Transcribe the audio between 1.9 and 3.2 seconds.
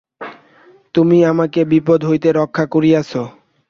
হইতে রক্ষা করিয়াছ।